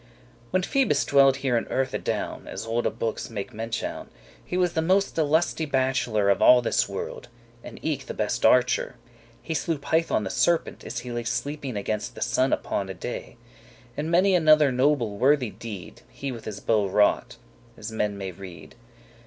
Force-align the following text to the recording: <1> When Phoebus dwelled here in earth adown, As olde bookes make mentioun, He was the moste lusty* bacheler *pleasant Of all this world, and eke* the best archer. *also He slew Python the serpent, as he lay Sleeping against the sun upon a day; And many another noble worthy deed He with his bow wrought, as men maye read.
<1> 0.01 0.05
When 0.49 0.63
Phoebus 0.63 1.05
dwelled 1.05 1.35
here 1.37 1.55
in 1.55 1.67
earth 1.67 1.93
adown, 1.93 2.47
As 2.47 2.65
olde 2.65 2.97
bookes 2.97 3.29
make 3.29 3.51
mentioun, 3.53 4.07
He 4.43 4.57
was 4.57 4.73
the 4.73 4.81
moste 4.81 5.15
lusty* 5.19 5.67
bacheler 5.67 6.23
*pleasant 6.23 6.31
Of 6.37 6.41
all 6.41 6.59
this 6.63 6.89
world, 6.89 7.27
and 7.63 7.77
eke* 7.83 8.07
the 8.07 8.15
best 8.15 8.43
archer. 8.43 8.95
*also 8.95 8.97
He 9.43 9.53
slew 9.53 9.77
Python 9.77 10.23
the 10.23 10.31
serpent, 10.31 10.83
as 10.83 11.01
he 11.01 11.11
lay 11.11 11.23
Sleeping 11.23 11.77
against 11.77 12.15
the 12.15 12.21
sun 12.21 12.51
upon 12.51 12.89
a 12.89 12.95
day; 12.95 13.37
And 13.95 14.09
many 14.09 14.33
another 14.33 14.71
noble 14.71 15.19
worthy 15.19 15.51
deed 15.51 16.01
He 16.09 16.31
with 16.31 16.45
his 16.45 16.61
bow 16.61 16.87
wrought, 16.87 17.37
as 17.77 17.91
men 17.91 18.17
maye 18.17 18.31
read. 18.31 18.73